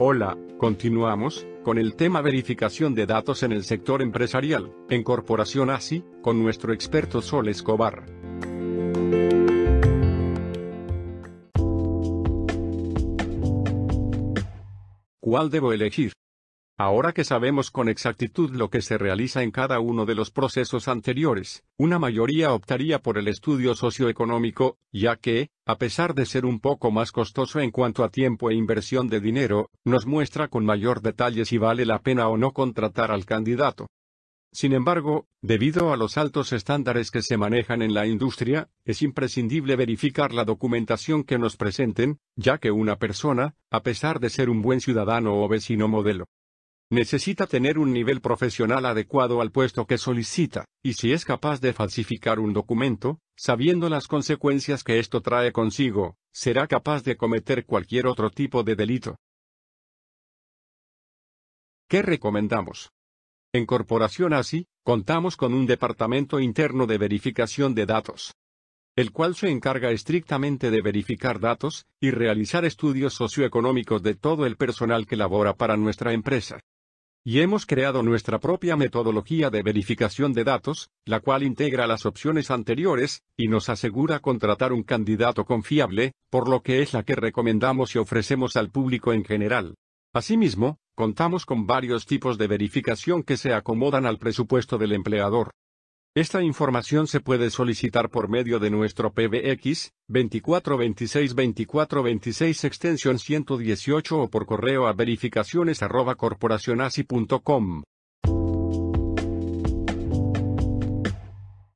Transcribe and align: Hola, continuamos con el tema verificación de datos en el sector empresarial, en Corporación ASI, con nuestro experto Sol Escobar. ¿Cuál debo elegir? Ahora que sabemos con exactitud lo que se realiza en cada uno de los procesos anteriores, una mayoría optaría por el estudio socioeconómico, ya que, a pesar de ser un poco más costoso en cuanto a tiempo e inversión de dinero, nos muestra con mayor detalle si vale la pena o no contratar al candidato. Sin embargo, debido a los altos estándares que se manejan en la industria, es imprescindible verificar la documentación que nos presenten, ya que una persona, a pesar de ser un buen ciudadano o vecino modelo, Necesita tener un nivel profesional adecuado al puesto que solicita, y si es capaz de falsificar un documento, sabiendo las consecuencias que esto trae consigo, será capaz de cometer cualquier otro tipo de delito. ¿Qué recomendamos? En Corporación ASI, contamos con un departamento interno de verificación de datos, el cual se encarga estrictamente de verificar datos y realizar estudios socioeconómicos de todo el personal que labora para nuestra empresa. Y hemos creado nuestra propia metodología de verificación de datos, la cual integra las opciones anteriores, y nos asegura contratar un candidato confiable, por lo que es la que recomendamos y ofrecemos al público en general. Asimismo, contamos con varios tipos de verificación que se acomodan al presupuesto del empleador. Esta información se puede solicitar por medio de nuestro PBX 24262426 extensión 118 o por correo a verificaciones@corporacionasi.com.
Hola, 0.00 0.38
continuamos 0.58 1.44
con 1.64 1.76
el 1.76 1.96
tema 1.96 2.20
verificación 2.20 2.94
de 2.94 3.04
datos 3.04 3.42
en 3.42 3.50
el 3.50 3.64
sector 3.64 4.00
empresarial, 4.00 4.72
en 4.88 5.02
Corporación 5.02 5.70
ASI, 5.70 6.04
con 6.22 6.40
nuestro 6.40 6.72
experto 6.72 7.20
Sol 7.20 7.48
Escobar. 7.48 8.06
¿Cuál 15.18 15.50
debo 15.50 15.72
elegir? 15.72 16.12
Ahora 16.80 17.12
que 17.12 17.24
sabemos 17.24 17.72
con 17.72 17.88
exactitud 17.88 18.52
lo 18.52 18.70
que 18.70 18.82
se 18.82 18.98
realiza 18.98 19.42
en 19.42 19.50
cada 19.50 19.80
uno 19.80 20.06
de 20.06 20.14
los 20.14 20.30
procesos 20.30 20.86
anteriores, 20.86 21.64
una 21.76 21.98
mayoría 21.98 22.52
optaría 22.52 23.00
por 23.00 23.18
el 23.18 23.26
estudio 23.26 23.74
socioeconómico, 23.74 24.78
ya 24.92 25.16
que, 25.16 25.50
a 25.68 25.76
pesar 25.76 26.14
de 26.14 26.24
ser 26.24 26.46
un 26.46 26.60
poco 26.60 26.90
más 26.90 27.12
costoso 27.12 27.60
en 27.60 27.70
cuanto 27.70 28.02
a 28.02 28.08
tiempo 28.08 28.50
e 28.50 28.54
inversión 28.54 29.06
de 29.08 29.20
dinero, 29.20 29.68
nos 29.84 30.06
muestra 30.06 30.48
con 30.48 30.64
mayor 30.64 31.02
detalle 31.02 31.44
si 31.44 31.58
vale 31.58 31.84
la 31.84 31.98
pena 31.98 32.28
o 32.28 32.38
no 32.38 32.52
contratar 32.52 33.10
al 33.10 33.26
candidato. 33.26 33.86
Sin 34.50 34.72
embargo, 34.72 35.26
debido 35.42 35.92
a 35.92 35.98
los 35.98 36.16
altos 36.16 36.54
estándares 36.54 37.10
que 37.10 37.20
se 37.20 37.36
manejan 37.36 37.82
en 37.82 37.92
la 37.92 38.06
industria, 38.06 38.70
es 38.86 39.02
imprescindible 39.02 39.76
verificar 39.76 40.32
la 40.32 40.46
documentación 40.46 41.22
que 41.22 41.38
nos 41.38 41.58
presenten, 41.58 42.18
ya 42.34 42.56
que 42.56 42.70
una 42.70 42.96
persona, 42.96 43.54
a 43.70 43.82
pesar 43.82 44.20
de 44.20 44.30
ser 44.30 44.48
un 44.48 44.62
buen 44.62 44.80
ciudadano 44.80 45.34
o 45.34 45.48
vecino 45.48 45.86
modelo, 45.86 46.24
Necesita 46.90 47.46
tener 47.46 47.78
un 47.78 47.92
nivel 47.92 48.22
profesional 48.22 48.86
adecuado 48.86 49.42
al 49.42 49.50
puesto 49.50 49.86
que 49.86 49.98
solicita, 49.98 50.64
y 50.82 50.94
si 50.94 51.12
es 51.12 51.26
capaz 51.26 51.60
de 51.60 51.74
falsificar 51.74 52.38
un 52.40 52.54
documento, 52.54 53.20
sabiendo 53.38 53.88
las 53.88 54.08
consecuencias 54.08 54.82
que 54.82 54.98
esto 54.98 55.20
trae 55.20 55.52
consigo, 55.52 56.16
será 56.32 56.66
capaz 56.66 57.04
de 57.04 57.16
cometer 57.16 57.64
cualquier 57.64 58.08
otro 58.08 58.30
tipo 58.30 58.64
de 58.64 58.74
delito. 58.74 59.16
¿Qué 61.88 62.02
recomendamos? 62.02 62.90
En 63.54 63.64
Corporación 63.64 64.34
ASI, 64.34 64.66
contamos 64.82 65.36
con 65.36 65.54
un 65.54 65.66
departamento 65.66 66.40
interno 66.40 66.86
de 66.86 66.98
verificación 66.98 67.74
de 67.74 67.86
datos, 67.86 68.34
el 68.96 69.12
cual 69.12 69.36
se 69.36 69.48
encarga 69.48 69.92
estrictamente 69.92 70.72
de 70.72 70.82
verificar 70.82 71.38
datos 71.38 71.86
y 72.00 72.10
realizar 72.10 72.64
estudios 72.64 73.14
socioeconómicos 73.14 74.02
de 74.02 74.16
todo 74.16 74.46
el 74.46 74.56
personal 74.56 75.06
que 75.06 75.16
labora 75.16 75.54
para 75.54 75.76
nuestra 75.76 76.12
empresa. 76.12 76.58
Y 77.30 77.40
hemos 77.40 77.66
creado 77.66 78.02
nuestra 78.02 78.38
propia 78.38 78.74
metodología 78.74 79.50
de 79.50 79.62
verificación 79.62 80.32
de 80.32 80.44
datos, 80.44 80.88
la 81.04 81.20
cual 81.20 81.42
integra 81.42 81.86
las 81.86 82.06
opciones 82.06 82.50
anteriores, 82.50 83.22
y 83.36 83.48
nos 83.48 83.68
asegura 83.68 84.20
contratar 84.20 84.72
un 84.72 84.82
candidato 84.82 85.44
confiable, 85.44 86.12
por 86.30 86.48
lo 86.48 86.62
que 86.62 86.80
es 86.80 86.94
la 86.94 87.02
que 87.02 87.14
recomendamos 87.14 87.94
y 87.94 87.98
ofrecemos 87.98 88.56
al 88.56 88.70
público 88.70 89.12
en 89.12 89.26
general. 89.26 89.74
Asimismo, 90.14 90.78
contamos 90.94 91.44
con 91.44 91.66
varios 91.66 92.06
tipos 92.06 92.38
de 92.38 92.46
verificación 92.46 93.22
que 93.22 93.36
se 93.36 93.52
acomodan 93.52 94.06
al 94.06 94.16
presupuesto 94.16 94.78
del 94.78 94.92
empleador. 94.92 95.50
Esta 96.18 96.42
información 96.42 97.06
se 97.06 97.20
puede 97.20 97.48
solicitar 97.48 98.10
por 98.10 98.28
medio 98.28 98.58
de 98.58 98.70
nuestro 98.70 99.12
PBX 99.12 99.92
24262426 100.08 102.64
extensión 102.64 103.20
118 103.20 104.20
o 104.20 104.28
por 104.28 104.44
correo 104.44 104.88
a 104.88 104.92
verificaciones@corporacionasi.com. 104.94 107.84